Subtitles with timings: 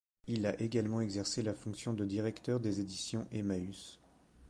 [0.25, 3.99] Il a également exercé la fonction de directeur des éditions Emmaüs.